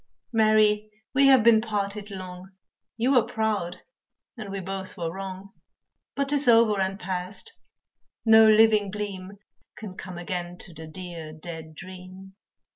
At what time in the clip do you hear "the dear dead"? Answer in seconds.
10.73-11.75